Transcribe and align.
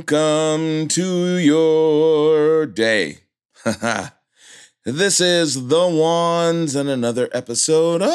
Welcome 0.00 0.88
to 0.88 1.36
your 1.36 2.64
day. 2.64 3.18
this 4.86 5.20
is 5.20 5.68
The 5.68 5.88
Wands 5.88 6.74
and 6.74 6.88
another 6.88 7.28
episode 7.32 8.00
of 8.00 8.08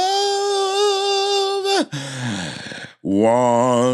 Wandsology. 3.06 3.86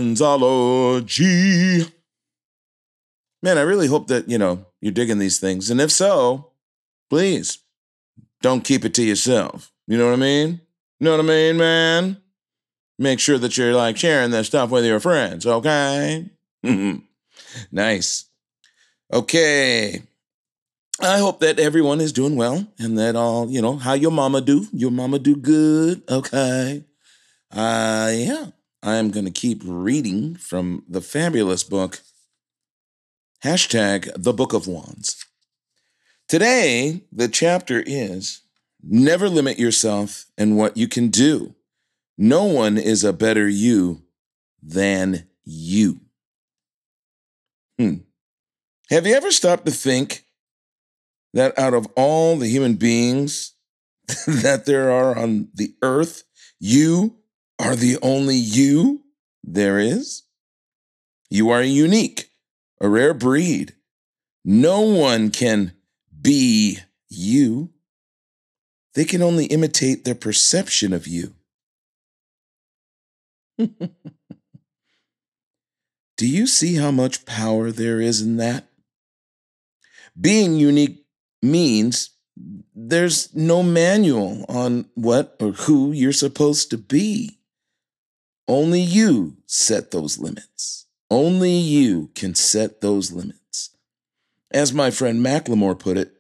Man, 3.44 3.58
I 3.58 3.62
really 3.62 3.88
hope 3.88 4.08
that, 4.08 4.30
you 4.30 4.38
know, 4.38 4.68
you're 4.80 4.94
digging 4.94 5.20
these 5.20 5.42
things. 5.42 5.70
And 5.70 5.82
if 5.82 5.92
so, 5.92 6.52
please 7.10 7.60
don't 8.42 8.64
keep 8.64 8.86
it 8.86 8.94
to 8.94 9.04
yourself. 9.04 9.70
You 9.86 9.98
know 9.98 10.06
what 10.06 10.14
I 10.14 10.16
mean? 10.16 10.62
You 11.02 11.06
know 11.06 11.12
what 11.12 11.26
I 11.26 11.28
mean, 11.28 11.58
man? 11.58 12.22
Make 12.98 13.20
sure 13.20 13.38
that 13.38 13.58
you're 13.58 13.76
like 13.76 13.98
sharing 13.98 14.32
this 14.32 14.48
stuff 14.48 14.70
with 14.70 14.86
your 14.86 15.02
friends, 15.02 15.46
okay? 15.46 16.30
nice. 17.72 18.26
Okay. 19.12 20.02
I 21.02 21.18
hope 21.18 21.40
that 21.40 21.60
everyone 21.60 22.00
is 22.00 22.14
doing 22.14 22.36
well 22.36 22.68
and 22.78 22.98
that 23.00 23.16
all, 23.16 23.50
you 23.50 23.62
know, 23.62 23.78
how 23.78 23.94
your 23.94 24.12
mama 24.12 24.42
do. 24.42 24.68
Your 24.72 24.92
mama 24.92 25.20
do 25.20 25.36
good, 25.36 26.04
okay? 26.10 26.86
Uh 27.52 28.12
yeah. 28.14 28.48
I 28.84 28.96
am 28.96 29.12
gonna 29.12 29.32
keep 29.32 29.62
reading 29.66 30.36
from 30.36 30.84
the 30.88 31.02
fabulous 31.02 31.64
book. 31.64 32.02
Hashtag 33.44 34.12
the 34.16 34.34
Book 34.34 34.54
of 34.54 34.68
Wands. 34.68 35.26
Today, 36.28 37.02
the 37.12 37.28
chapter 37.28 37.84
is 37.86 38.42
Never 38.84 39.30
limit 39.30 39.60
yourself 39.60 40.26
and 40.38 40.58
what 40.58 40.76
you 40.76 40.88
can 40.88 41.10
do. 41.10 41.54
No 42.18 42.46
one 42.46 42.78
is 42.78 43.04
a 43.04 43.14
better 43.14 43.48
you 43.48 44.02
than 44.62 45.28
you. 45.44 46.00
Hmm. 47.82 47.96
Have 48.92 49.08
you 49.08 49.16
ever 49.16 49.32
stopped 49.32 49.66
to 49.66 49.72
think 49.72 50.26
that 51.34 51.58
out 51.58 51.74
of 51.74 51.88
all 51.96 52.38
the 52.38 52.48
human 52.48 52.76
beings 52.76 53.56
that 54.28 54.68
there 54.68 54.92
are 54.92 55.18
on 55.18 55.48
the 55.56 55.74
earth, 55.82 56.24
you 56.60 57.16
are 57.58 57.76
the 57.76 57.98
only 58.04 58.36
you 58.36 59.02
there 59.44 59.80
is? 59.80 60.22
You 61.32 61.50
are 61.50 61.64
unique, 61.64 62.30
a 62.80 62.88
rare 62.88 63.16
breed. 63.16 63.74
No 64.46 64.82
one 64.82 65.32
can 65.32 65.72
be 66.22 66.78
you. 67.10 67.72
They 68.94 69.06
can 69.06 69.24
only 69.24 69.46
imitate 69.46 70.06
their 70.06 70.14
perception 70.14 70.94
of 70.94 71.08
you. 71.08 71.34
Do 76.22 76.28
you 76.28 76.46
see 76.46 76.76
how 76.76 76.92
much 76.92 77.26
power 77.26 77.72
there 77.72 78.00
is 78.00 78.22
in 78.22 78.38
that? 78.38 78.68
Being 80.14 80.54
unique 80.56 81.04
means 81.42 82.12
there's 82.76 83.34
no 83.34 83.64
manual 83.64 84.46
on 84.48 84.86
what 84.94 85.38
or 85.40 85.54
who 85.54 85.92
you're 85.92 86.14
supposed 86.14 86.70
to 86.70 86.78
be. 86.78 87.40
Only 88.48 88.82
you 88.82 89.38
set 89.48 89.90
those 89.90 90.20
limits. 90.20 90.86
Only 91.10 91.54
you 91.54 92.12
can 92.14 92.36
set 92.36 92.82
those 92.82 93.12
limits. 93.12 93.76
As 94.52 94.72
my 94.72 94.92
friend 94.92 95.26
Macklemore 95.26 95.80
put 95.80 95.98
it, 95.98 96.14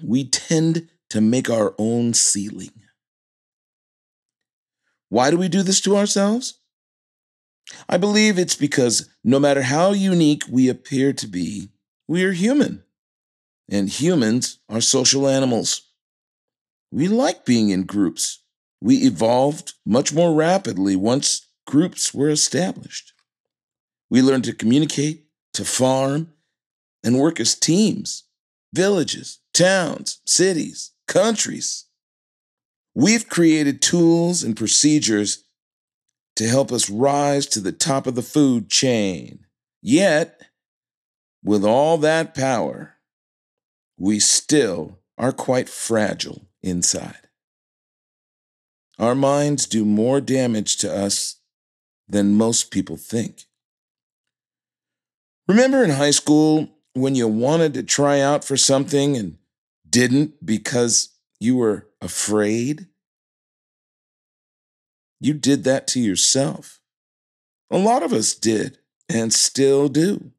we 0.00 0.22
tend 0.22 0.88
to 1.10 1.20
make 1.20 1.50
our 1.50 1.74
own 1.78 2.14
ceiling. 2.14 2.84
Why 5.08 5.32
do 5.32 5.36
we 5.36 5.48
do 5.48 5.64
this 5.64 5.80
to 5.80 5.96
ourselves? 5.96 6.60
I 7.88 7.96
believe 7.96 8.38
it's 8.38 8.56
because 8.56 9.08
no 9.24 9.38
matter 9.38 9.62
how 9.62 9.92
unique 9.92 10.44
we 10.48 10.68
appear 10.68 11.12
to 11.14 11.26
be, 11.26 11.70
we 12.08 12.24
are 12.24 12.32
human. 12.32 12.82
And 13.70 13.88
humans 13.88 14.58
are 14.68 14.80
social 14.80 15.28
animals. 15.28 15.88
We 16.90 17.08
like 17.08 17.44
being 17.44 17.70
in 17.70 17.84
groups. 17.84 18.42
We 18.80 18.96
evolved 18.96 19.74
much 19.86 20.12
more 20.12 20.34
rapidly 20.34 20.96
once 20.96 21.46
groups 21.66 22.12
were 22.12 22.28
established. 22.28 23.12
We 24.10 24.20
learned 24.20 24.44
to 24.44 24.52
communicate, 24.52 25.24
to 25.54 25.64
farm, 25.64 26.32
and 27.02 27.18
work 27.18 27.40
as 27.40 27.54
teams, 27.54 28.24
villages, 28.74 29.38
towns, 29.54 30.20
cities, 30.26 30.92
countries. 31.08 31.86
We've 32.94 33.28
created 33.28 33.80
tools 33.80 34.42
and 34.42 34.56
procedures 34.56 35.41
to 36.36 36.48
help 36.48 36.72
us 36.72 36.90
rise 36.90 37.46
to 37.46 37.60
the 37.60 37.72
top 37.72 38.06
of 38.06 38.14
the 38.14 38.22
food 38.22 38.68
chain. 38.68 39.46
Yet, 39.80 40.40
with 41.44 41.64
all 41.64 41.98
that 41.98 42.34
power, 42.34 42.94
we 43.98 44.18
still 44.18 45.00
are 45.18 45.32
quite 45.32 45.68
fragile 45.68 46.46
inside. 46.62 47.28
Our 48.98 49.14
minds 49.14 49.66
do 49.66 49.84
more 49.84 50.20
damage 50.20 50.76
to 50.78 50.94
us 50.94 51.36
than 52.08 52.36
most 52.36 52.70
people 52.70 52.96
think. 52.96 53.44
Remember 55.48 55.82
in 55.82 55.90
high 55.90 56.10
school 56.12 56.68
when 56.94 57.14
you 57.14 57.26
wanted 57.26 57.74
to 57.74 57.82
try 57.82 58.20
out 58.20 58.44
for 58.44 58.56
something 58.56 59.16
and 59.16 59.38
didn't 59.88 60.44
because 60.44 61.10
you 61.40 61.56
were 61.56 61.88
afraid? 62.00 62.86
You 65.22 65.34
did 65.34 65.62
that 65.62 65.86
to 65.88 66.00
yourself. 66.00 66.80
A 67.70 67.78
lot 67.78 68.02
of 68.02 68.12
us 68.12 68.34
did 68.34 68.78
and 69.08 69.32
still 69.32 69.88
do. 69.88 70.32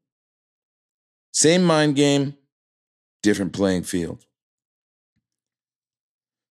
Same 1.32 1.64
mind 1.64 1.96
game, 1.96 2.36
different 3.22 3.54
playing 3.54 3.84
field. 3.84 4.26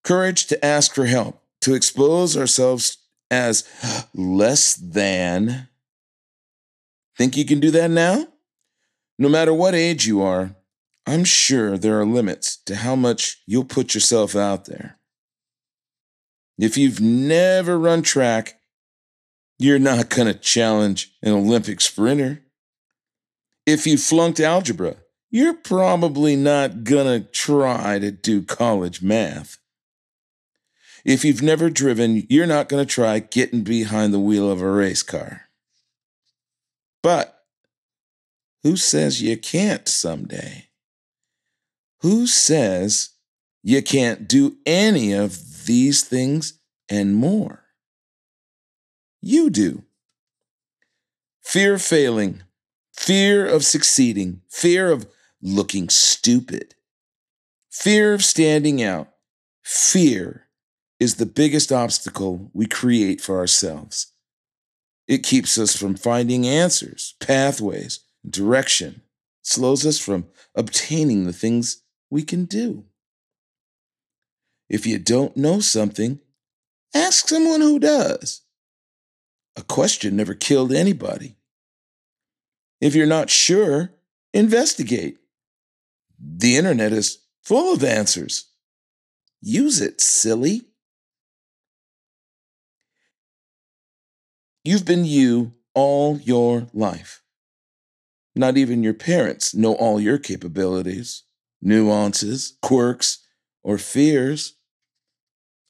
Courage 0.04 0.48
to 0.48 0.66
ask 0.66 0.96
for 0.96 1.06
help, 1.06 1.44
to 1.62 1.76
expose 1.76 2.36
ourselves 2.36 2.98
as 3.30 3.70
less 4.16 4.74
than. 4.74 5.70
Think 7.16 7.38
you 7.38 7.46
can 7.46 7.60
do 7.60 7.70
that 7.70 7.92
now? 7.92 8.28
No 9.20 9.30
matter 9.30 9.54
what 9.54 9.76
age 9.76 10.08
you 10.08 10.24
are, 10.24 10.56
I'm 11.06 11.24
sure 11.24 11.78
there 11.78 12.00
are 12.00 12.06
limits 12.06 12.58
to 12.66 12.78
how 12.78 12.96
much 12.96 13.44
you'll 13.46 13.64
put 13.64 13.94
yourself 13.94 14.36
out 14.36 14.66
there. 14.66 14.98
If 16.58 16.78
you've 16.78 17.02
never 17.02 17.80
run 17.80 18.02
track, 18.02 18.60
you're 19.58 19.80
not 19.80 20.10
going 20.10 20.28
to 20.28 20.34
challenge 20.34 21.14
an 21.22 21.34
Olympic 21.34 21.82
sprinter. 21.82 22.42
If 23.66 23.88
you 23.88 23.98
flunked 23.98 24.40
algebra, 24.40 24.98
you're 25.32 25.54
probably 25.54 26.36
not 26.36 26.84
going 26.84 27.08
to 27.08 27.28
try 27.32 27.98
to 27.98 28.12
do 28.12 28.44
college 28.44 29.02
math. 29.02 29.58
If 31.06 31.26
you've 31.26 31.42
never 31.42 31.70
driven, 31.70 32.26
you're 32.30 32.48
not 32.48 32.70
going 32.70 32.86
to 32.86 32.92
try 32.92 33.20
getting 33.20 33.64
behind 33.64 34.14
the 34.14 34.20
wheel 34.20 34.50
of 34.50 34.62
a 34.62 34.70
race 34.70 35.04
car. 35.04 35.50
But 37.02 37.44
who 38.64 38.78
says 38.78 39.22
you 39.22 39.38
can't 39.38 39.88
someday? 39.88 40.68
Who 42.02 42.28
says 42.28 43.10
you 43.64 43.82
can't 43.82 44.28
do 44.28 44.58
any 44.66 45.14
of 45.14 45.53
these 45.66 46.04
things 46.04 46.60
and 46.90 47.16
more? 47.16 47.64
You 49.22 49.50
do. 49.50 49.84
Fear 51.42 51.76
of 51.76 51.82
failing, 51.82 52.44
fear 52.96 53.46
of 53.46 53.66
succeeding, 53.66 54.42
fear 54.50 54.92
of 54.92 55.08
looking 55.42 55.90
stupid, 55.90 56.76
fear 57.70 58.14
of 58.14 58.24
standing 58.24 58.82
out, 58.82 59.10
fear 59.62 60.48
is 61.00 61.16
the 61.16 61.26
biggest 61.26 61.72
obstacle 61.72 62.50
we 62.54 62.66
create 62.66 63.20
for 63.20 63.38
ourselves. 63.38 64.14
It 65.08 65.24
keeps 65.24 65.58
us 65.58 65.76
from 65.76 65.96
finding 65.96 66.48
answers, 66.48 67.16
pathways, 67.20 68.00
direction, 68.28 69.02
slows 69.42 69.86
us 69.86 70.00
from 70.00 70.28
obtaining 70.56 71.26
the 71.26 71.34
things 71.34 71.84
we 72.10 72.24
can 72.24 72.46
do. 72.46 72.86
If 74.70 74.86
you 74.86 74.98
don't 75.00 75.36
know 75.38 75.60
something, 75.60 76.20
ask 76.94 77.28
someone 77.28 77.62
who 77.62 77.80
does. 77.80 78.42
A 79.56 79.62
question 79.62 80.16
never 80.16 80.34
killed 80.34 80.72
anybody. 80.72 81.36
If 82.82 82.96
you're 82.96 83.06
not 83.06 83.30
sure, 83.30 83.92
investigate. 84.34 85.18
The 86.20 86.58
internet 86.58 86.92
is 86.92 87.20
full 87.44 87.74
of 87.74 87.84
answers. 87.84 88.46
Use 89.42 89.82
it, 89.82 90.02
silly. 90.02 90.64
You've 94.64 94.86
been 94.86 95.06
you 95.06 95.54
all 95.74 96.18
your 96.20 96.68
life. 96.74 97.22
Not 98.36 98.58
even 98.58 98.84
your 98.84 98.94
parents 98.94 99.54
know 99.54 99.76
all 99.76 100.00
your 100.00 100.18
capabilities, 100.18 101.24
nuances, 101.62 102.58
quirks, 102.62 103.23
or 103.64 103.78
fears. 103.78 104.54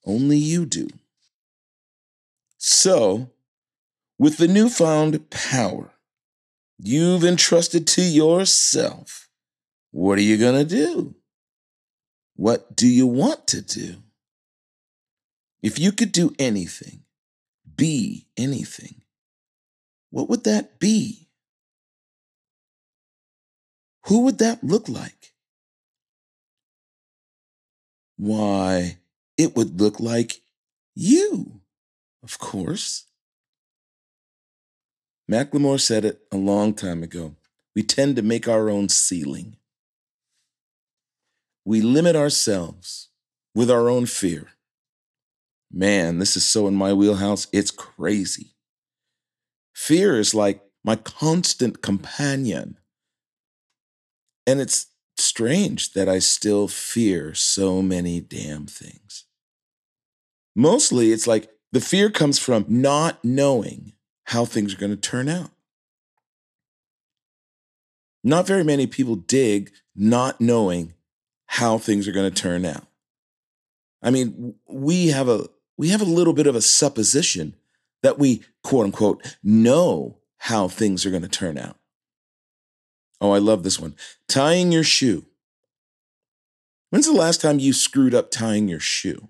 Only 0.05 0.37
you 0.37 0.65
do. 0.65 0.89
So, 2.57 3.29
with 4.17 4.37
the 4.37 4.47
newfound 4.47 5.29
power, 5.29 5.91
you've 6.77 7.23
entrusted 7.23 7.87
to 7.87 8.01
yourself, 8.01 9.29
what 9.91 10.17
are 10.17 10.21
you 10.21 10.37
going 10.37 10.55
to 10.55 10.75
do? 10.75 11.15
What 12.35 12.75
do 12.75 12.87
you 12.87 13.07
want 13.07 13.47
to 13.47 13.61
do? 13.61 13.97
If 15.61 15.79
you 15.79 15.91
could 15.91 16.11
do 16.11 16.35
anything, 16.39 17.03
be 17.75 18.27
anything, 18.35 19.03
what 20.09 20.29
would 20.29 20.43
that 20.43 20.79
be? 20.79 21.29
Who 24.07 24.21
would 24.23 24.39
that 24.39 24.63
look 24.63 24.89
like? 24.89 25.22
Why, 28.17 28.97
it 29.37 29.55
would 29.55 29.79
look 29.79 29.99
like 29.99 30.41
you, 30.95 31.61
of 32.23 32.39
course. 32.39 33.05
Macklemore 35.29 35.79
said 35.79 36.05
it 36.05 36.21
a 36.31 36.37
long 36.37 36.73
time 36.73 37.01
ago. 37.01 37.35
We 37.75 37.83
tend 37.83 38.15
to 38.17 38.21
make 38.21 38.47
our 38.47 38.69
own 38.69 38.89
ceiling. 38.89 39.57
We 41.65 41.81
limit 41.81 42.15
ourselves 42.15 43.09
with 43.55 43.71
our 43.71 43.89
own 43.89 44.05
fear. 44.05 44.49
Man, 45.71 46.19
this 46.19 46.35
is 46.35 46.47
so 46.47 46.67
in 46.67 46.75
my 46.75 46.93
wheelhouse, 46.93 47.47
it's 47.51 47.71
crazy. 47.71 48.53
Fear 49.73 50.19
is 50.19 50.35
like 50.35 50.61
my 50.83 50.95
constant 50.95 51.81
companion. 51.81 52.77
And 54.45 54.59
it's 54.59 54.87
strange 55.23 55.93
that 55.93 56.09
I 56.09 56.19
still 56.19 56.67
fear 56.67 57.33
so 57.33 57.81
many 57.81 58.19
damn 58.19 58.65
things. 58.65 59.25
Mostly, 60.55 61.11
it's 61.11 61.27
like 61.27 61.49
the 61.71 61.81
fear 61.81 62.09
comes 62.09 62.37
from 62.37 62.65
not 62.67 63.23
knowing 63.23 63.93
how 64.25 64.45
things 64.45 64.73
are 64.73 64.77
going 64.77 64.91
to 64.91 64.97
turn 64.97 65.27
out. 65.27 65.51
Not 68.23 68.47
very 68.47 68.63
many 68.63 68.87
people 68.87 69.15
dig 69.15 69.71
not 69.95 70.39
knowing 70.39 70.93
how 71.45 71.77
things 71.77 72.07
are 72.07 72.13
going 72.13 72.31
to 72.31 72.41
turn 72.41 72.65
out. 72.65 72.87
I 74.01 74.11
mean, 74.11 74.55
we 74.67 75.07
have 75.07 75.29
a 75.29 75.47
we 75.77 75.89
have 75.89 76.01
a 76.01 76.05
little 76.05 76.33
bit 76.33 76.47
of 76.47 76.55
a 76.55 76.61
supposition 76.61 77.55
that 78.01 78.19
we 78.19 78.43
quote 78.63 78.85
unquote 78.85 79.37
know 79.43 80.17
how 80.37 80.67
things 80.67 81.05
are 81.05 81.09
going 81.09 81.23
to 81.23 81.29
turn 81.29 81.57
out. 81.57 81.77
Oh, 83.23 83.31
I 83.31 83.37
love 83.37 83.63
this 83.63 83.79
one. 83.79 83.95
Tying 84.27 84.73
your 84.73 84.83
shoe. 84.83 85.25
When's 86.89 87.05
the 87.05 87.13
last 87.13 87.39
time 87.39 87.57
you 87.57 87.71
screwed 87.71 88.13
up 88.13 88.29
tying 88.29 88.67
your 88.67 88.81
shoe? 88.81 89.29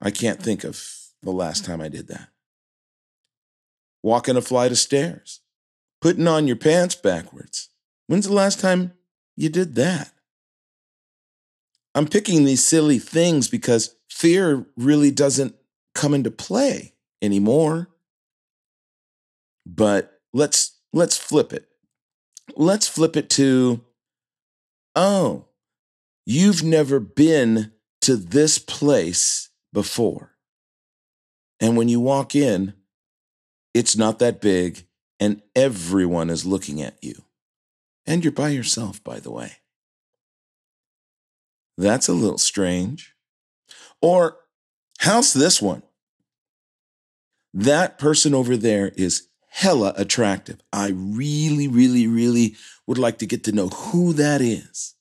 I 0.00 0.12
can't 0.12 0.40
think 0.40 0.62
of 0.62 0.80
the 1.20 1.32
last 1.32 1.64
time 1.64 1.80
I 1.80 1.88
did 1.88 2.06
that. 2.06 2.28
Walking 4.04 4.36
a 4.36 4.40
flight 4.40 4.70
of 4.70 4.78
stairs. 4.78 5.40
Putting 6.00 6.28
on 6.28 6.46
your 6.46 6.54
pants 6.54 6.94
backwards. 6.94 7.70
When's 8.06 8.28
the 8.28 8.34
last 8.34 8.60
time 8.60 8.92
you 9.36 9.48
did 9.48 9.74
that? 9.74 10.12
I'm 11.96 12.06
picking 12.06 12.44
these 12.44 12.64
silly 12.64 13.00
things 13.00 13.48
because 13.48 13.96
fear 14.08 14.64
really 14.76 15.10
doesn't 15.10 15.56
come 15.96 16.14
into 16.14 16.30
play 16.30 16.94
anymore. 17.20 17.88
But 19.66 20.20
let's 20.32 20.76
let's 20.92 21.18
flip 21.18 21.52
it. 21.52 21.67
Let's 22.56 22.88
flip 22.88 23.16
it 23.16 23.30
to 23.30 23.84
oh, 24.96 25.46
you've 26.26 26.62
never 26.64 26.98
been 26.98 27.72
to 28.02 28.16
this 28.16 28.58
place 28.58 29.50
before. 29.72 30.32
And 31.60 31.76
when 31.76 31.88
you 31.88 32.00
walk 32.00 32.34
in, 32.34 32.74
it's 33.74 33.96
not 33.96 34.18
that 34.18 34.40
big 34.40 34.86
and 35.20 35.42
everyone 35.54 36.30
is 36.30 36.44
looking 36.44 36.82
at 36.82 36.96
you. 37.02 37.22
And 38.06 38.24
you're 38.24 38.32
by 38.32 38.48
yourself, 38.48 39.02
by 39.04 39.20
the 39.20 39.30
way. 39.30 39.58
That's 41.76 42.08
a 42.08 42.12
little 42.12 42.38
strange. 42.38 43.14
Or 44.00 44.38
how's 44.98 45.32
this 45.32 45.62
one? 45.62 45.82
That 47.54 47.98
person 47.98 48.34
over 48.34 48.56
there 48.56 48.88
is 48.96 49.27
hella 49.48 49.92
attractive. 49.96 50.60
I 50.72 50.90
really, 50.94 51.68
really, 51.68 52.06
really 52.06 52.56
would 52.86 52.98
like 52.98 53.18
to 53.18 53.26
get 53.26 53.44
to 53.44 53.52
know 53.52 53.68
who 53.68 54.12
that 54.14 54.40
is. 54.40 54.94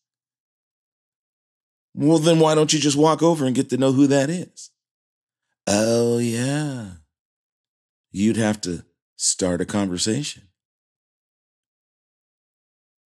Well, 1.93 2.19
then 2.19 2.39
why 2.39 2.55
don't 2.55 2.71
you 2.73 2.79
just 2.79 2.97
walk 2.97 3.23
over 3.23 3.45
and 3.45 3.55
get 3.55 3.69
to 3.71 3.77
know 3.77 3.91
who 3.91 4.07
that 4.07 4.29
is? 4.29 4.69
Oh, 5.65 6.17
yeah. 6.19 6.91
You'd 8.11 8.37
have 8.37 8.61
to 8.61 8.85
start 9.15 9.61
a 9.61 9.65
conversation. 9.65 10.43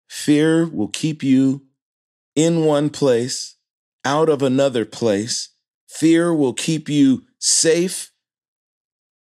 Fear 0.09 0.67
will 0.69 0.89
keep 0.89 1.23
you 1.23 1.67
in 2.35 2.65
one 2.65 2.91
place 2.91 3.57
out 4.05 4.29
of 4.29 4.43
another 4.43 4.85
place. 4.85 5.51
Fear 5.87 6.35
will 6.35 6.55
keep 6.55 6.89
you 6.89 7.25
safe 7.39 8.11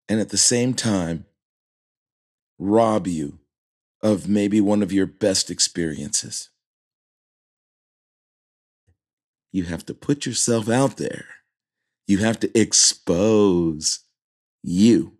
and 0.10 0.20
at 0.20 0.30
the 0.30 0.38
same 0.38 0.74
time 0.74 1.26
rob 2.60 3.08
you 3.08 3.40
of 4.02 4.28
maybe 4.28 4.60
one 4.60 4.84
of 4.84 4.92
your 4.92 5.06
best 5.06 5.50
experiences. 5.50 6.50
You 9.52 9.64
have 9.66 9.86
to 9.86 9.94
put 9.94 10.26
yourself 10.26 10.70
out 10.70 10.98
there. 10.98 11.26
You 12.08 12.18
have 12.20 12.40
to 12.42 12.60
expose 12.60 14.00
you. 14.64 15.14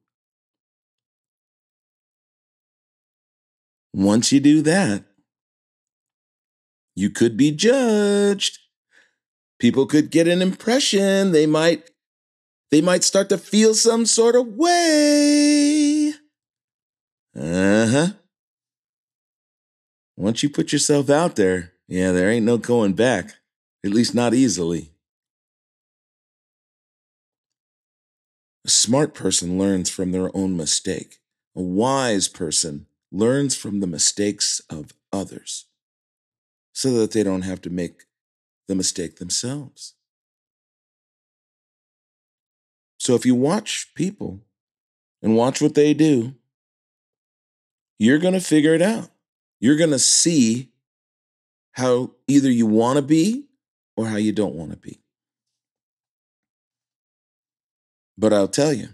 Once 3.94 4.32
you 4.32 4.40
do 4.40 4.62
that, 4.64 5.06
you 6.96 7.10
could 7.10 7.38
be 7.38 7.52
judged 7.52 8.60
people 9.64 9.86
could 9.86 10.12
get 10.12 10.28
an 10.28 10.42
impression. 10.42 11.32
They 11.32 11.46
might 11.46 11.90
they 12.70 12.82
might 12.82 13.06
start 13.06 13.30
to 13.30 13.38
feel 13.38 13.74
some 13.74 14.06
sort 14.06 14.36
of 14.36 14.46
way. 14.46 16.13
Uh-huh. 17.36 18.08
Once 20.16 20.44
you 20.44 20.50
put 20.50 20.72
yourself 20.72 21.10
out 21.10 21.36
there, 21.36 21.74
yeah, 21.88 22.12
there 22.12 22.30
ain't 22.30 22.46
no 22.46 22.58
going 22.58 22.94
back. 22.94 23.34
At 23.84 23.92
least 23.92 24.16
not 24.16 24.34
easily. 24.34 24.92
A 28.66 28.70
smart 28.70 29.14
person 29.14 29.58
learns 29.58 29.90
from 29.90 30.12
their 30.12 30.36
own 30.36 30.56
mistake. 30.56 31.20
A 31.56 31.62
wise 31.62 32.28
person 32.28 32.86
learns 33.12 33.56
from 33.56 33.80
the 33.80 33.88
mistakes 33.88 34.62
of 34.70 34.94
others 35.12 35.66
so 36.72 36.94
that 36.94 37.12
they 37.12 37.24
don't 37.24 37.42
have 37.42 37.62
to 37.62 37.70
make 37.70 38.06
the 38.68 38.76
mistake 38.76 39.18
themselves. 39.18 39.96
So 42.98 43.16
if 43.16 43.26
you 43.26 43.36
watch 43.36 43.92
people 43.96 44.40
and 45.22 45.36
watch 45.36 45.62
what 45.62 45.76
they 45.76 45.94
do, 45.94 46.36
you're 48.04 48.20
going 48.20 48.34
to 48.34 48.42
figure 48.42 48.74
it 48.74 48.82
out. 48.82 49.10
You're 49.60 49.78
going 49.78 49.92
to 49.92 50.00
see 50.00 50.72
how 51.72 52.12
either 52.28 52.52
you 52.52 52.66
want 52.66 52.98
to 52.98 53.02
be 53.02 53.48
or 53.96 54.08
how 54.08 54.18
you 54.18 54.34
don't 54.34 54.56
want 54.56 54.72
to 54.72 54.78
be. 54.78 55.00
But 58.18 58.34
I'll 58.34 58.50
tell 58.50 58.74
you, 58.74 58.90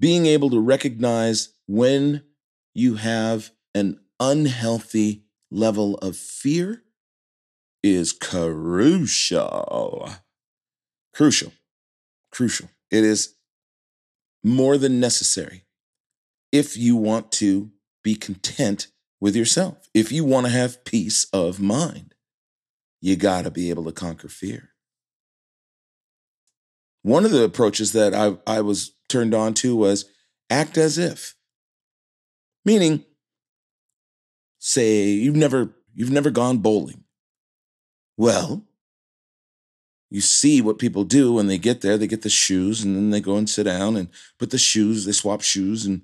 being 0.00 0.26
able 0.26 0.50
to 0.50 0.60
recognize 0.60 1.54
when 1.68 2.24
you 2.74 2.96
have 2.96 3.52
an 3.74 4.00
unhealthy 4.18 5.24
level 5.50 5.94
of 5.98 6.16
fear 6.16 6.82
is 7.84 8.12
crucial. 8.12 10.10
Crucial. 11.14 11.52
Crucial. 12.32 12.68
It 12.90 13.04
is 13.04 13.36
more 14.42 14.76
than 14.76 14.98
necessary 14.98 15.64
if 16.50 16.76
you 16.76 16.96
want 16.96 17.30
to 17.32 17.70
be 18.02 18.14
content 18.14 18.88
with 19.20 19.36
yourself. 19.36 19.88
If 19.94 20.12
you 20.12 20.24
want 20.24 20.46
to 20.46 20.52
have 20.52 20.84
peace 20.84 21.26
of 21.32 21.60
mind, 21.60 22.14
you 23.00 23.16
got 23.16 23.44
to 23.44 23.50
be 23.50 23.70
able 23.70 23.84
to 23.84 23.92
conquer 23.92 24.28
fear. 24.28 24.70
One 27.02 27.24
of 27.24 27.30
the 27.30 27.44
approaches 27.44 27.92
that 27.92 28.14
I, 28.14 28.36
I 28.46 28.60
was 28.60 28.92
turned 29.08 29.34
on 29.34 29.54
to 29.54 29.74
was 29.74 30.04
act 30.50 30.76
as 30.76 30.98
if. 30.98 31.34
Meaning, 32.64 33.04
say 34.58 35.04
you've 35.04 35.36
never 35.36 35.70
you've 35.94 36.10
never 36.10 36.30
gone 36.30 36.58
bowling 36.58 37.04
well, 38.20 38.64
you 40.10 40.20
see 40.20 40.60
what 40.60 40.78
people 40.78 41.04
do 41.04 41.32
when 41.32 41.46
they 41.46 41.56
get 41.56 41.80
there. 41.80 41.96
They 41.96 42.06
get 42.06 42.20
the 42.20 42.28
shoes 42.28 42.84
and 42.84 42.94
then 42.94 43.08
they 43.08 43.22
go 43.22 43.36
and 43.36 43.48
sit 43.48 43.62
down 43.62 43.96
and 43.96 44.10
put 44.38 44.50
the 44.50 44.58
shoes, 44.58 45.06
they 45.06 45.12
swap 45.12 45.40
shoes 45.40 45.86
and 45.86 46.02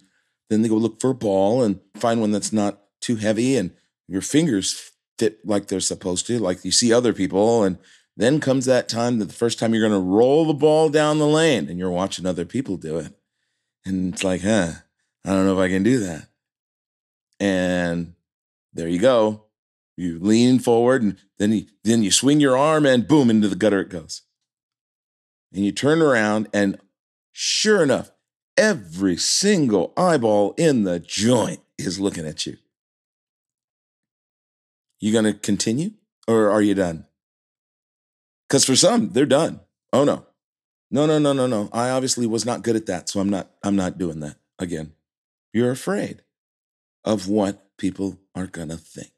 then 0.49 0.63
they 0.63 0.69
go 0.69 0.77
look 0.77 1.01
for 1.01 1.11
a 1.11 1.15
ball 1.15 1.63
and 1.63 1.81
find 1.97 2.21
one 2.21 2.31
that's 2.31 2.53
not 2.53 2.81
too 3.01 3.17
heavy 3.17 3.57
and 3.57 3.73
your 4.09 4.23
fingers 4.23 4.93
fit 5.19 5.45
like 5.45 5.67
they're 5.67 5.81
supposed 5.81 6.27
to, 6.27 6.39
like 6.39 6.65
you 6.65 6.71
see 6.71 6.93
other 6.93 7.13
people. 7.13 7.65
And 7.65 7.79
then 8.17 8.41
comes 8.41 8.65
that 8.67 8.89
time 8.89 9.19
that 9.19 9.27
the 9.27 9.35
first 9.35 9.59
time 9.59 9.75
you're 9.75 9.87
going 9.87 10.01
to 10.01 10.07
roll 10.07 10.47
the 10.47 10.55
ball 10.55 10.89
down 10.89 11.19
the 11.19 11.27
lane 11.27 11.69
and 11.69 11.79
you're 11.79 11.91
watching 11.91 12.27
other 12.27 12.45
people 12.45 12.77
do 12.77 12.99
it. 12.99 13.13
And 13.85 14.15
it's 14.15 14.25
like, 14.25 14.43
huh, 14.43 14.73
I 15.25 15.31
don't 15.31 15.47
know 15.47 15.59
if 15.61 15.65
I 15.65 15.69
can 15.69 15.83
do 15.83 15.99
that. 16.01 16.29
And 17.39 18.15
there 18.73 18.89
you 18.89 18.99
go. 18.99 19.45
You 19.97 20.19
lean 20.21 20.59
forward 20.59 21.03
and 21.03 21.17
then 21.39 21.53
you 21.53 21.67
then 21.83 22.03
you 22.03 22.11
swing 22.11 22.41
your 22.41 22.57
arm 22.57 22.85
and 22.85 23.09
boom 23.09 23.31
into 23.31 23.49
the 23.49 23.57
gutter 23.57 23.81
it 23.81 23.89
goes. 23.89 24.23
And 25.53 25.65
you 25.65 25.73
turn 25.73 26.03
around 26.03 26.49
and 26.53 26.79
sure 27.33 27.83
enough, 27.83 28.11
every 28.57 29.17
single 29.17 29.93
eyeball 29.97 30.55
in 30.57 30.85
the 30.85 30.99
joint 30.99 31.61
is 31.79 32.01
looking 32.01 32.27
at 32.27 32.47
you. 32.47 32.57
You 35.01 35.13
going 35.13 35.25
to 35.25 35.35
continue 35.35 35.93
or 36.27 36.51
are 36.51 36.63
you 36.63 36.75
done? 36.75 37.07
Cuz 38.49 38.65
for 38.65 38.77
some, 38.77 39.11
they're 39.11 39.27
done. 39.27 39.61
Oh 39.93 40.05
no. 40.05 40.27
No, 40.91 41.05
no, 41.05 41.19
no, 41.19 41.33
no, 41.33 41.47
no. 41.47 41.69
I 41.73 41.91
obviously 41.91 42.27
was 42.27 42.47
not 42.47 42.63
good 42.63 42.77
at 42.77 42.87
that, 42.87 43.09
so 43.09 43.21
I'm 43.21 43.29
not 43.29 43.51
I'm 43.63 43.77
not 43.77 43.99
doing 43.99 44.21
that 44.21 44.37
again. 44.59 44.93
You're 45.53 45.73
afraid 45.73 46.23
of 47.05 47.29
what 47.29 47.77
people 47.77 48.21
are 48.35 48.47
going 48.47 48.69
to 48.69 48.77
think. 48.77 49.13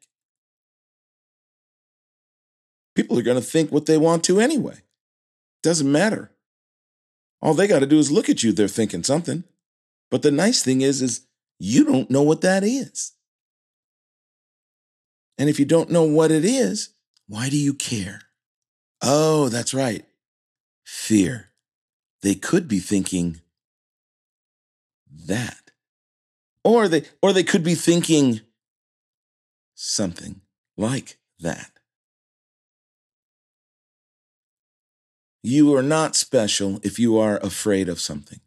People 2.94 3.18
are 3.18 3.22
going 3.22 3.40
to 3.40 3.44
think 3.44 3.70
what 3.70 3.86
they 3.86 3.98
want 3.98 4.24
to 4.24 4.40
anyway. 4.40 4.78
Doesn't 5.62 5.90
matter. 5.90 6.32
All 7.40 7.54
they 7.54 7.66
got 7.66 7.80
to 7.80 7.86
do 7.86 7.98
is 7.98 8.10
look 8.10 8.28
at 8.28 8.42
you, 8.42 8.52
they're 8.52 8.68
thinking 8.68 9.04
something. 9.04 9.44
But 10.10 10.22
the 10.22 10.30
nice 10.30 10.62
thing 10.62 10.80
is 10.80 11.02
is 11.02 11.26
you 11.58 11.84
don't 11.84 12.10
know 12.10 12.22
what 12.22 12.40
that 12.40 12.64
is. 12.64 13.12
And 15.36 15.48
if 15.48 15.58
you 15.58 15.64
don't 15.64 15.90
know 15.90 16.02
what 16.02 16.30
it 16.30 16.44
is, 16.44 16.90
why 17.28 17.48
do 17.48 17.56
you 17.56 17.74
care? 17.74 18.22
Oh, 19.02 19.48
that's 19.48 19.72
right. 19.72 20.04
Fear. 20.84 21.50
They 22.22 22.34
could 22.34 22.66
be 22.66 22.80
thinking 22.80 23.40
that. 25.26 25.70
Or 26.64 26.88
they 26.88 27.04
or 27.22 27.32
they 27.32 27.44
could 27.44 27.62
be 27.62 27.74
thinking 27.74 28.40
something 29.74 30.40
like 30.76 31.18
that. 31.38 31.77
You 35.48 35.74
are 35.76 35.82
not 35.82 36.14
special 36.14 36.78
if 36.82 36.98
you 36.98 37.16
are 37.16 37.38
afraid 37.38 37.88
of 37.88 38.00
something. 38.00 38.40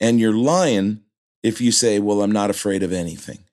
And 0.00 0.18
you're 0.18 0.34
lying 0.34 1.02
if 1.44 1.60
you 1.60 1.70
say, 1.70 2.00
Well, 2.00 2.22
I'm 2.22 2.32
not 2.32 2.50
afraid 2.50 2.82
of 2.82 2.92
anything. 2.92 3.44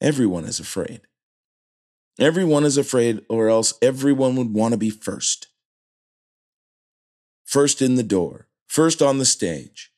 Everyone 0.00 0.44
is 0.44 0.60
afraid. 0.60 1.00
Everyone 2.20 2.62
is 2.62 2.78
afraid, 2.78 3.24
or 3.28 3.48
else 3.48 3.74
everyone 3.82 4.36
would 4.36 4.54
want 4.54 4.70
to 4.74 4.78
be 4.78 4.90
first. 4.90 5.48
First 7.44 7.82
in 7.82 7.96
the 7.96 8.04
door, 8.04 8.46
first 8.68 9.02
on 9.02 9.18
the 9.18 9.24
stage, 9.24 9.92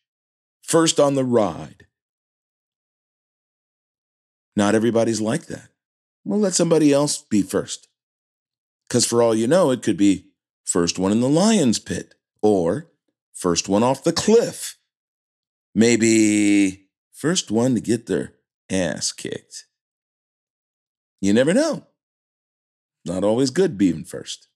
first 0.63 0.99
on 0.99 1.17
the 1.17 1.25
ride. 1.25 1.85
Not 4.57 4.75
everybody's 4.75 5.21
like 5.21 5.49
that. 5.49 5.69
Well, 6.25 6.41
let 6.41 6.55
somebody 6.55 6.95
else 6.95 7.19
be 7.19 7.43
first. 7.43 7.89
Because 8.89 9.05
for 9.05 9.23
all 9.23 9.35
you 9.35 9.47
know, 9.47 9.71
it 9.71 9.83
could 9.83 9.99
be 9.99 10.30
first 10.71 10.99
one 10.99 11.11
in 11.11 11.21
the 11.21 11.29
lion's 11.29 11.81
pit 11.81 12.15
or 12.43 12.91
first 13.35 13.69
one 13.69 13.83
off 13.83 14.05
the 14.05 14.13
cliff. 14.13 14.77
Maybe 15.75 16.87
first 17.13 17.51
one 17.51 17.75
to 17.75 17.81
get 17.81 18.07
their 18.07 18.35
ass 18.71 19.11
kicked. 19.11 19.67
You 21.21 21.33
never 21.33 21.53
know. 21.53 21.87
Not 23.05 23.25
always 23.25 23.51
good 23.51 23.77
being 23.77 24.05
first. 24.05 24.49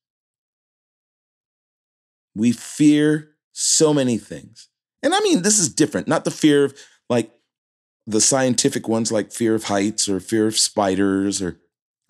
We 2.35 2.53
fear 2.53 3.31
so 3.53 3.93
many 3.93 4.19
things. 4.19 4.69
And 5.03 5.15
I 5.15 5.21
mean, 5.21 5.43
this 5.43 5.59
is 5.59 5.69
different, 5.73 6.09
not 6.09 6.25
the 6.25 6.31
fear 6.31 6.65
of 6.65 6.79
like 7.11 7.33
the 8.07 8.21
scientific 8.21 8.87
ones 8.87 9.11
like 9.11 9.33
fear 9.33 9.55
of 9.55 9.65
heights 9.65 10.09
or 10.09 10.21
fear 10.21 10.47
of 10.47 10.59
spiders 10.59 11.43
or 11.43 11.61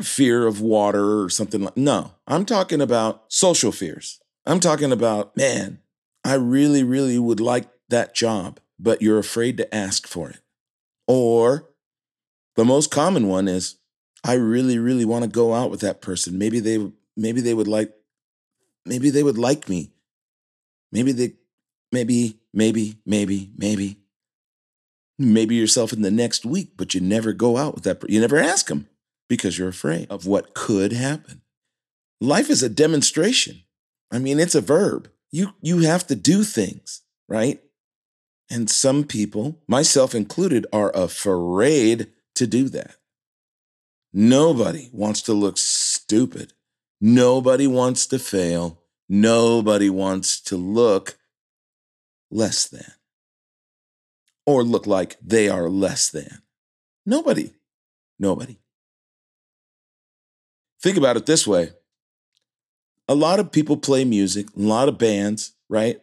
fear 0.02 0.46
of 0.46 0.60
water 0.60 1.22
or 1.22 1.30
something 1.30 1.62
like 1.62 1.76
no 1.76 2.12
i'm 2.26 2.44
talking 2.44 2.80
about 2.80 3.24
social 3.28 3.72
fears. 3.72 4.20
I'm 4.46 4.60
talking 4.60 4.92
about 4.92 5.36
man 5.36 5.80
i 6.24 6.34
really 6.34 6.82
really 6.82 7.18
would 7.18 7.40
like 7.40 7.68
that 7.88 8.14
job 8.14 8.58
but 8.78 9.02
you're 9.02 9.18
afraid 9.18 9.56
to 9.56 9.74
ask 9.74 10.06
for 10.06 10.30
it. 10.30 10.40
Or 11.06 11.70
the 12.56 12.64
most 12.64 12.90
common 12.90 13.28
one 13.28 13.48
is 13.48 13.76
i 14.24 14.34
really 14.34 14.78
really 14.78 15.04
want 15.04 15.24
to 15.24 15.30
go 15.30 15.54
out 15.54 15.70
with 15.70 15.80
that 15.80 16.00
person. 16.00 16.38
Maybe 16.38 16.60
they 16.60 16.90
maybe 17.16 17.40
they 17.40 17.54
would 17.54 17.68
like 17.68 17.92
maybe 18.84 19.10
they 19.10 19.22
would 19.22 19.38
like 19.38 19.68
me. 19.68 19.92
Maybe 20.92 21.12
they 21.12 21.34
maybe 21.92 22.38
maybe 22.52 22.98
maybe 23.06 23.50
maybe. 23.56 24.00
Maybe 25.16 25.54
yourself 25.54 25.92
in 25.92 26.02
the 26.02 26.10
next 26.10 26.44
week 26.44 26.72
but 26.76 26.92
you 26.92 27.00
never 27.00 27.32
go 27.32 27.56
out 27.56 27.76
with 27.76 27.84
that 27.84 28.08
you 28.10 28.20
never 28.20 28.38
ask 28.38 28.66
them 28.66 28.88
because 29.28 29.58
you're 29.58 29.68
afraid 29.68 30.10
of 30.10 30.26
what 30.26 30.54
could 30.54 30.92
happen. 30.92 31.42
Life 32.20 32.50
is 32.50 32.62
a 32.62 32.68
demonstration. 32.68 33.62
I 34.10 34.18
mean, 34.18 34.38
it's 34.38 34.54
a 34.54 34.60
verb. 34.60 35.10
You 35.30 35.54
you 35.60 35.80
have 35.80 36.06
to 36.08 36.14
do 36.14 36.44
things, 36.44 37.02
right? 37.28 37.60
And 38.50 38.70
some 38.70 39.04
people, 39.04 39.62
myself 39.66 40.14
included, 40.14 40.66
are 40.72 40.92
afraid 40.94 42.08
to 42.34 42.46
do 42.46 42.68
that. 42.68 42.96
Nobody 44.12 44.90
wants 44.92 45.22
to 45.22 45.32
look 45.32 45.58
stupid. 45.58 46.52
Nobody 47.00 47.66
wants 47.66 48.06
to 48.06 48.18
fail. 48.18 48.80
Nobody 49.08 49.90
wants 49.90 50.40
to 50.42 50.56
look 50.56 51.18
less 52.30 52.68
than 52.68 52.92
or 54.46 54.62
look 54.62 54.86
like 54.86 55.16
they 55.20 55.48
are 55.48 55.68
less 55.68 56.10
than. 56.10 56.42
Nobody. 57.04 57.52
Nobody. 58.18 58.58
Think 60.84 60.98
about 60.98 61.16
it 61.16 61.24
this 61.24 61.46
way 61.46 61.70
a 63.08 63.14
lot 63.14 63.40
of 63.40 63.50
people 63.50 63.78
play 63.78 64.04
music, 64.04 64.48
a 64.54 64.60
lot 64.60 64.88
of 64.88 64.98
bands, 64.98 65.54
right? 65.70 65.98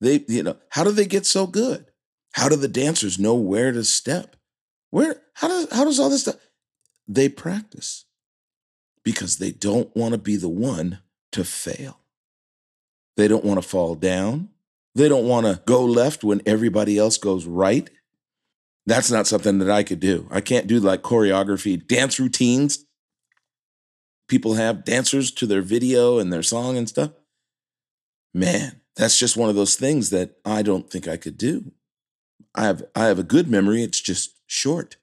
They, 0.00 0.24
you 0.26 0.42
know, 0.42 0.56
how 0.70 0.82
do 0.82 0.90
they 0.90 1.06
get 1.06 1.24
so 1.24 1.46
good? 1.46 1.86
How 2.32 2.48
do 2.48 2.56
the 2.56 2.66
dancers 2.66 3.16
know 3.16 3.34
where 3.34 3.70
to 3.70 3.84
step? 3.84 4.34
Where, 4.90 5.22
how 5.34 5.46
does, 5.46 5.72
how 5.72 5.84
does 5.84 6.00
all 6.00 6.10
this 6.10 6.22
stuff? 6.22 6.36
They 7.06 7.28
practice 7.28 8.06
because 9.04 9.38
they 9.38 9.52
don't 9.52 9.94
want 9.96 10.12
to 10.12 10.18
be 10.18 10.34
the 10.34 10.48
one 10.48 10.98
to 11.30 11.44
fail. 11.44 12.00
They 13.16 13.28
don't 13.28 13.44
want 13.44 13.62
to 13.62 13.68
fall 13.68 13.94
down. 13.94 14.48
They 14.96 15.08
don't 15.08 15.28
want 15.28 15.46
to 15.46 15.62
go 15.64 15.84
left 15.84 16.24
when 16.24 16.42
everybody 16.44 16.98
else 16.98 17.18
goes 17.18 17.46
right. 17.46 17.88
That's 18.84 19.12
not 19.12 19.28
something 19.28 19.58
that 19.58 19.70
I 19.70 19.84
could 19.84 20.00
do. 20.00 20.26
I 20.30 20.40
can't 20.40 20.66
do 20.66 20.80
like 20.80 21.02
choreography, 21.02 21.84
dance 21.86 22.18
routines 22.18 22.84
people 24.28 24.54
have 24.54 24.84
dancers 24.84 25.30
to 25.32 25.46
their 25.46 25.62
video 25.62 26.18
and 26.18 26.32
their 26.32 26.42
song 26.42 26.76
and 26.76 26.88
stuff. 26.88 27.12
Man, 28.32 28.80
that's 28.96 29.18
just 29.18 29.36
one 29.36 29.48
of 29.48 29.54
those 29.54 29.76
things 29.76 30.10
that 30.10 30.36
I 30.44 30.62
don't 30.62 30.90
think 30.90 31.06
I 31.06 31.16
could 31.16 31.38
do. 31.38 31.72
I 32.54 32.64
have 32.64 32.84
I 32.94 33.06
have 33.06 33.18
a 33.18 33.24
good 33.24 33.48
memory, 33.48 33.82
it's 33.82 34.00
just 34.00 34.36
short. 34.46 34.96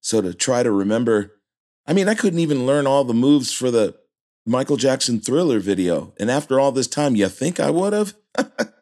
So 0.00 0.20
to 0.20 0.34
try 0.34 0.62
to 0.62 0.72
remember, 0.72 1.40
I 1.86 1.92
mean, 1.92 2.08
I 2.08 2.14
couldn't 2.14 2.40
even 2.40 2.66
learn 2.66 2.86
all 2.86 3.04
the 3.04 3.14
moves 3.14 3.52
for 3.52 3.70
the 3.70 3.96
Michael 4.44 4.76
Jackson 4.76 5.20
Thriller 5.20 5.60
video. 5.60 6.12
And 6.18 6.30
after 6.30 6.58
all 6.58 6.72
this 6.72 6.88
time, 6.88 7.14
you 7.14 7.28
think 7.28 7.60
I 7.60 7.70
would 7.70 7.92
have? 7.92 8.14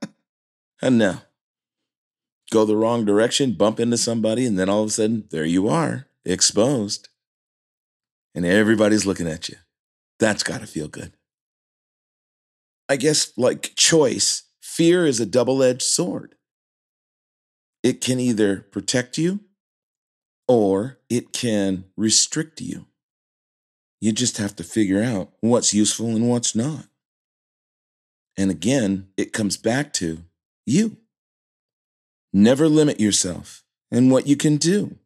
and 0.83 0.99
no. 0.99 1.19
Go 2.51 2.65
the 2.65 2.77
wrong 2.77 3.05
direction, 3.05 3.53
bump 3.53 3.79
into 3.79 3.99
somebody, 3.99 4.47
and 4.47 4.59
then 4.59 4.69
all 4.69 4.83
of 4.83 4.89
a 4.89 4.93
sudden, 4.93 5.25
there 5.31 5.45
you 5.45 5.69
are, 5.69 6.07
exposed 6.25 7.11
and 8.35 8.45
everybody's 8.47 9.07
looking 9.07 9.29
at 9.29 9.49
you. 9.49 9.57
That's 10.19 10.43
got 10.43 10.61
to 10.61 10.67
feel 10.67 10.89
good. 10.89 11.13
I 12.89 12.97
guess, 12.97 13.33
like 13.37 13.75
choice, 13.77 14.45
fear 14.61 15.07
is 15.07 15.21
a 15.21 15.27
double 15.27 15.63
edged 15.63 15.83
sword. 15.83 16.35
It 17.83 18.01
can 18.01 18.21
either 18.21 18.67
protect 18.73 19.17
you 19.17 19.41
or 20.49 20.99
it 21.09 21.33
can 21.33 21.85
restrict 21.97 22.61
you. 22.61 22.87
You 24.01 24.13
just 24.13 24.39
have 24.39 24.57
to 24.57 24.65
figure 24.65 25.03
out 25.03 25.31
what's 25.41 25.73
useful 25.73 26.09
and 26.09 26.29
what's 26.29 26.55
not. 26.55 26.87
And 28.37 28.51
again, 28.51 29.09
it 29.17 29.33
comes 29.33 29.57
back 29.57 29.93
to 29.95 30.25
you. 30.67 30.97
Never 32.33 32.69
limit 32.69 33.01
yourself 33.01 33.63
and 33.91 34.11
what 34.11 34.27
you 34.27 34.37
can 34.37 34.57
do. 34.57 34.97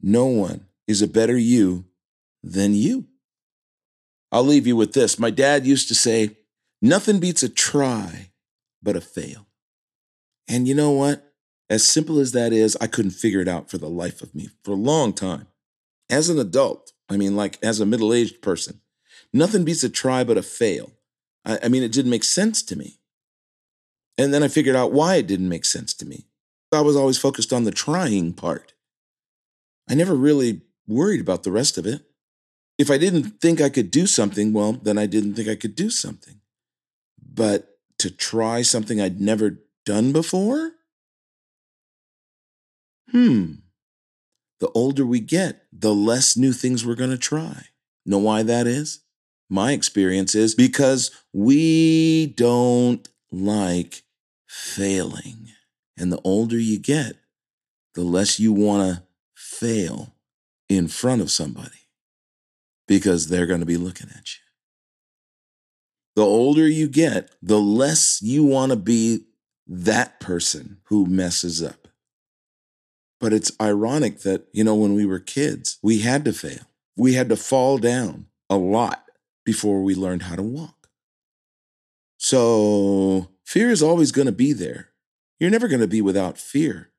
No 0.00 0.26
one 0.26 0.66
is 0.86 1.02
a 1.02 1.08
better 1.08 1.36
you 1.36 1.86
than 2.46 2.74
you. 2.74 3.06
I'll 4.30 4.44
leave 4.44 4.66
you 4.66 4.76
with 4.76 4.92
this. 4.92 5.18
My 5.18 5.30
dad 5.30 5.66
used 5.66 5.88
to 5.88 5.94
say, 5.94 6.36
nothing 6.80 7.18
beats 7.18 7.42
a 7.42 7.48
try 7.48 8.30
but 8.82 8.96
a 8.96 9.00
fail. 9.00 9.46
And 10.48 10.68
you 10.68 10.74
know 10.74 10.92
what? 10.92 11.32
As 11.68 11.88
simple 11.88 12.20
as 12.20 12.32
that 12.32 12.52
is, 12.52 12.76
I 12.80 12.86
couldn't 12.86 13.10
figure 13.12 13.40
it 13.40 13.48
out 13.48 13.68
for 13.68 13.78
the 13.78 13.88
life 13.88 14.22
of 14.22 14.34
me 14.34 14.50
for 14.62 14.72
a 14.72 14.74
long 14.74 15.12
time. 15.12 15.48
As 16.08 16.28
an 16.28 16.38
adult, 16.38 16.92
I 17.08 17.16
mean, 17.16 17.34
like 17.34 17.58
as 17.62 17.80
a 17.80 17.86
middle 17.86 18.14
aged 18.14 18.40
person, 18.40 18.80
nothing 19.32 19.64
beats 19.64 19.82
a 19.82 19.88
try 19.88 20.22
but 20.22 20.38
a 20.38 20.42
fail. 20.42 20.92
I, 21.44 21.58
I 21.64 21.68
mean, 21.68 21.82
it 21.82 21.90
didn't 21.90 22.12
make 22.12 22.24
sense 22.24 22.62
to 22.64 22.76
me. 22.76 23.00
And 24.16 24.32
then 24.32 24.44
I 24.44 24.48
figured 24.48 24.76
out 24.76 24.92
why 24.92 25.16
it 25.16 25.26
didn't 25.26 25.48
make 25.48 25.64
sense 25.64 25.92
to 25.94 26.06
me. 26.06 26.26
I 26.72 26.80
was 26.80 26.96
always 26.96 27.18
focused 27.18 27.52
on 27.52 27.64
the 27.64 27.70
trying 27.70 28.32
part. 28.32 28.74
I 29.88 29.94
never 29.94 30.14
really 30.14 30.62
worried 30.86 31.20
about 31.20 31.42
the 31.42 31.52
rest 31.52 31.76
of 31.78 31.86
it. 31.86 32.02
If 32.78 32.90
I 32.90 32.98
didn't 32.98 33.40
think 33.40 33.60
I 33.60 33.70
could 33.70 33.90
do 33.90 34.06
something, 34.06 34.52
well, 34.52 34.72
then 34.72 34.98
I 34.98 35.06
didn't 35.06 35.34
think 35.34 35.48
I 35.48 35.54
could 35.54 35.74
do 35.74 35.88
something. 35.88 36.40
But 37.18 37.78
to 37.98 38.10
try 38.10 38.62
something 38.62 39.00
I'd 39.00 39.20
never 39.20 39.62
done 39.84 40.12
before? 40.12 40.72
Hmm. 43.10 43.54
The 44.60 44.68
older 44.74 45.06
we 45.06 45.20
get, 45.20 45.62
the 45.72 45.94
less 45.94 46.36
new 46.36 46.52
things 46.52 46.84
we're 46.84 46.94
going 46.94 47.10
to 47.10 47.18
try. 47.18 47.66
Know 48.04 48.18
why 48.18 48.42
that 48.42 48.66
is? 48.66 49.00
My 49.48 49.72
experience 49.72 50.34
is 50.34 50.54
because 50.54 51.10
we 51.32 52.26
don't 52.36 53.08
like 53.30 54.02
failing. 54.46 55.48
And 55.96 56.12
the 56.12 56.20
older 56.24 56.58
you 56.58 56.78
get, 56.78 57.16
the 57.94 58.02
less 58.02 58.38
you 58.38 58.52
want 58.52 58.82
to 58.82 59.02
fail 59.34 60.14
in 60.68 60.88
front 60.88 61.22
of 61.22 61.30
somebody 61.30 61.85
because 62.86 63.28
they're 63.28 63.46
going 63.46 63.60
to 63.60 63.66
be 63.66 63.76
looking 63.76 64.08
at 64.10 64.34
you. 64.34 64.42
The 66.14 66.24
older 66.24 66.66
you 66.66 66.88
get, 66.88 67.34
the 67.42 67.60
less 67.60 68.22
you 68.22 68.44
want 68.44 68.70
to 68.70 68.76
be 68.76 69.26
that 69.66 70.18
person 70.20 70.78
who 70.84 71.06
messes 71.06 71.62
up. 71.62 71.88
But 73.20 73.32
it's 73.32 73.52
ironic 73.60 74.20
that, 74.20 74.46
you 74.52 74.64
know, 74.64 74.74
when 74.74 74.94
we 74.94 75.06
were 75.06 75.18
kids, 75.18 75.78
we 75.82 76.00
had 76.00 76.24
to 76.24 76.32
fail. 76.32 76.64
We 76.96 77.14
had 77.14 77.28
to 77.30 77.36
fall 77.36 77.78
down 77.78 78.26
a 78.48 78.56
lot 78.56 79.04
before 79.44 79.82
we 79.82 79.94
learned 79.94 80.22
how 80.22 80.36
to 80.36 80.42
walk. 80.42 80.88
So 82.18 83.28
fear 83.44 83.70
is 83.70 83.82
always 83.82 84.12
going 84.12 84.26
to 84.26 84.32
be 84.32 84.52
there. 84.52 84.90
You're 85.38 85.50
never 85.50 85.68
going 85.68 85.80
to 85.80 85.86
be 85.86 86.00
without 86.00 86.38
fear. 86.38 86.90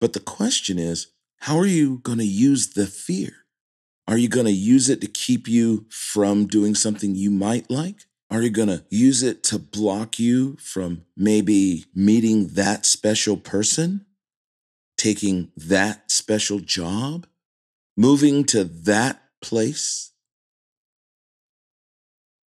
But 0.00 0.14
the 0.14 0.20
question 0.20 0.78
is, 0.78 1.08
how 1.40 1.58
are 1.58 1.66
you 1.66 1.98
going 1.98 2.18
to 2.18 2.24
use 2.24 2.68
the 2.68 2.86
fear? 2.86 3.41
Are 4.12 4.18
you 4.18 4.28
going 4.28 4.44
to 4.44 4.52
use 4.52 4.90
it 4.90 5.00
to 5.00 5.06
keep 5.06 5.48
you 5.48 5.86
from 5.88 6.46
doing 6.46 6.74
something 6.74 7.14
you 7.14 7.30
might 7.30 7.70
like? 7.70 8.04
Are 8.30 8.42
you 8.42 8.50
going 8.50 8.68
to 8.68 8.84
use 8.90 9.22
it 9.22 9.42
to 9.44 9.58
block 9.58 10.18
you 10.18 10.56
from 10.56 11.06
maybe 11.16 11.86
meeting 11.94 12.48
that 12.48 12.84
special 12.84 13.38
person, 13.38 14.04
taking 14.98 15.50
that 15.56 16.10
special 16.12 16.60
job, 16.60 17.26
moving 17.96 18.44
to 18.48 18.64
that 18.64 19.22
place? 19.40 20.12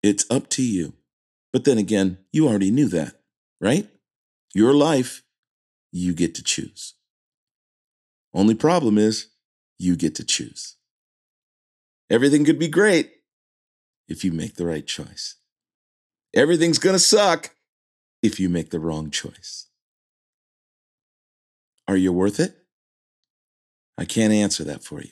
It's 0.03 0.27
up 0.29 0.51
to 0.51 0.61
you. 0.61 0.93
But 1.51 1.63
then 1.63 1.79
again, 1.79 2.19
you 2.31 2.47
already 2.47 2.69
knew 2.69 2.89
that, 2.89 3.15
right? 3.59 3.89
Your 4.53 4.75
life, 4.75 5.23
you 5.91 6.13
get 6.13 6.35
to 6.35 6.43
choose. 6.43 6.93
Only 8.35 8.53
problem 8.53 8.99
is, 8.99 9.29
you 9.79 9.95
get 9.95 10.13
to 10.13 10.23
choose. 10.23 10.75
Everything 12.15 12.45
could 12.45 12.57
be 12.57 12.69
great 12.69 13.11
if 14.07 14.23
you 14.23 14.31
make 14.31 14.55
the 14.55 14.65
right 14.65 14.87
choice. 14.87 15.35
Everything's 16.33 16.79
gonna 16.79 16.97
suck 16.97 17.53
if 18.21 18.39
you 18.39 18.47
make 18.47 18.69
the 18.69 18.79
wrong 18.79 19.11
choice. 19.11 19.67
Are 21.89 21.97
you 21.97 22.13
worth 22.13 22.39
it? 22.39 22.55
I 23.97 24.05
can't 24.05 24.31
answer 24.31 24.63
that 24.63 24.81
for 24.81 25.01
you. 25.01 25.11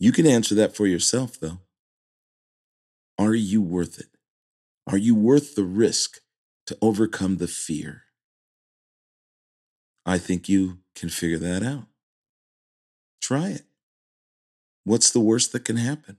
You 0.00 0.10
can 0.10 0.26
answer 0.26 0.56
that 0.56 0.74
for 0.74 0.88
yourself, 0.88 1.38
though. 1.38 1.60
Are 3.20 3.36
you 3.36 3.62
worth 3.62 4.00
it? 4.00 4.08
Are 4.84 4.98
you 4.98 5.14
worth 5.14 5.54
the 5.54 5.62
risk 5.62 6.22
to 6.66 6.76
overcome 6.82 7.36
the 7.36 7.46
fear? 7.46 8.02
I 10.04 10.18
think 10.18 10.48
you 10.48 10.78
can 10.96 11.08
figure 11.08 11.38
that 11.38 11.62
out. 11.62 11.86
Try 13.20 13.50
it. 13.50 13.67
What's 14.88 15.10
the 15.10 15.20
worst 15.20 15.52
that 15.52 15.66
can 15.66 15.76
happen? 15.76 16.16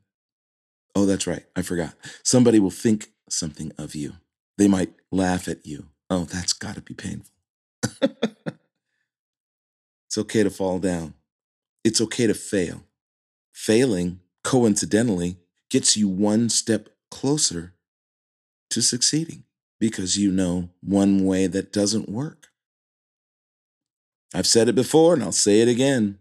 Oh, 0.96 1.08
that's 1.08 1.26
right. 1.26 1.44
I 1.56 1.64
forgot. 1.64 1.96
Somebody 2.24 2.60
will 2.60 2.70
think 2.70 3.08
something 3.28 3.72
of 3.80 3.96
you. 3.96 4.14
They 4.60 4.68
might 4.68 4.94
laugh 5.12 5.48
at 5.48 5.66
you. 5.66 5.88
Oh, 6.12 6.26
that's 6.26 6.54
got 6.54 6.76
to 6.76 6.82
be 6.82 6.94
painful. 6.94 7.34
it's 10.06 10.20
okay 10.20 10.44
to 10.44 10.52
fall 10.52 10.78
down. 10.78 11.16
It's 11.84 12.00
okay 12.00 12.28
to 12.28 12.36
fail. 12.36 12.84
Failing, 13.54 14.20
coincidentally, 14.44 15.38
gets 15.72 15.98
you 15.98 16.08
one 16.08 16.48
step 16.50 16.90
closer 17.10 17.74
to 18.70 18.84
succeeding 18.84 19.46
because 19.80 20.16
you 20.16 20.32
know 20.32 20.70
one 20.82 21.26
way 21.26 21.48
that 21.48 21.74
doesn't 21.74 22.08
work. 22.08 22.50
I've 24.32 24.46
said 24.46 24.70
it 24.70 24.76
before 24.76 25.16
and 25.16 25.24
I'll 25.24 25.32
say 25.32 25.62
it 25.62 25.68
again. 25.68 26.20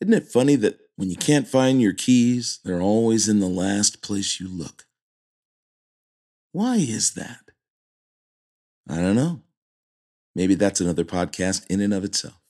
Isn't 0.00 0.12
it 0.12 0.26
funny 0.26 0.56
that 0.56 0.80
when 0.96 1.10
you 1.10 1.16
can't 1.16 1.46
find 1.46 1.80
your 1.80 1.92
keys, 1.92 2.58
they're 2.64 2.82
always 2.82 3.28
in 3.28 3.40
the 3.40 3.46
last 3.46 4.02
place 4.02 4.40
you 4.40 4.48
look? 4.48 4.86
Why 6.52 6.76
is 6.76 7.14
that? 7.14 7.50
I 8.88 8.96
don't 8.96 9.16
know. 9.16 9.42
Maybe 10.34 10.54
that's 10.54 10.80
another 10.80 11.04
podcast 11.04 11.66
in 11.68 11.80
and 11.80 11.92
of 11.92 12.04
itself. 12.04 12.40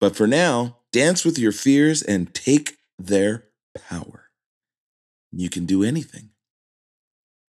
But 0.00 0.16
for 0.16 0.26
now, 0.26 0.78
dance 0.92 1.24
with 1.24 1.38
your 1.38 1.52
fears 1.52 2.02
and 2.02 2.34
take 2.34 2.78
their 2.98 3.44
power. 3.88 4.30
You 5.32 5.48
can 5.48 5.64
do 5.64 5.82
anything. 5.82 6.30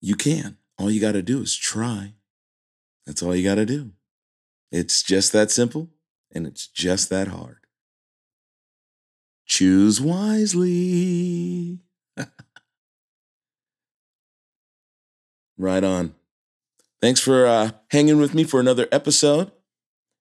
You 0.02 0.16
can. 0.16 0.58
All 0.78 0.92
you 0.92 1.02
got 1.02 1.14
to 1.14 1.22
do 1.22 1.42
is 1.42 1.56
try. 1.56 2.14
That's 3.06 3.22
all 3.22 3.36
you 3.36 3.44
got 3.44 3.56
to 3.56 3.66
do. 3.66 3.92
It's 4.72 5.04
just 5.04 5.34
that 5.34 5.52
simple 5.52 5.90
and 6.34 6.48
it's 6.48 6.68
just 6.68 7.10
that 7.10 7.28
hard. 7.28 7.61
Choose 9.52 10.00
wisely. 10.00 11.80
right 15.58 15.84
on. 15.84 16.16
Thanks 17.02 17.20
for 17.20 17.46
uh, 17.46 17.72
hanging 17.90 18.18
with 18.18 18.34
me 18.34 18.46
for 18.46 18.62
another 18.62 18.88
episode. 18.94 19.52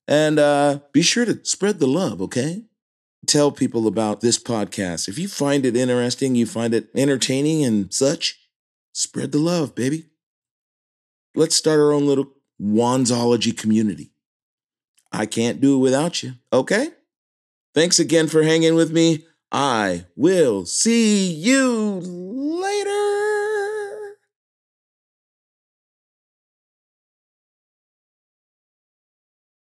And 0.05 0.37
uh, 0.37 0.79
be 0.91 1.01
sure 1.01 1.23
to 1.23 1.39
spread 1.45 1.79
the 1.79 1.87
love, 1.87 2.21
okay? 2.21 2.65
Tell 3.25 3.53
people 3.53 3.87
about 3.87 4.19
this 4.19 4.37
podcast. 4.37 5.07
If 5.07 5.17
you 5.17 5.29
find 5.29 5.65
it 5.65 5.77
interesting, 5.77 6.35
you 6.35 6.45
find 6.45 6.73
it 6.73 6.89
entertaining 6.93 7.63
and 7.63 7.93
such, 7.93 8.37
spread 8.91 9.31
the 9.31 9.39
love, 9.39 9.73
baby. 9.75 10.07
Let's 11.35 11.55
start 11.55 11.79
our 11.79 11.93
own 11.93 12.05
little 12.05 12.33
Wandsology 12.61 13.57
community. 13.57 14.11
I 15.09 15.25
can't 15.25 15.61
do 15.61 15.75
it 15.75 15.79
without 15.79 16.21
you. 16.21 16.33
Okay? 16.51 16.89
Thanks 17.73 17.99
again 17.99 18.27
for 18.27 18.43
hanging 18.43 18.75
with 18.75 18.91
me. 18.91 19.25
I 19.51 20.05
will 20.15 20.65
see 20.65 21.31
you 21.31 22.01
later. 22.03 23.00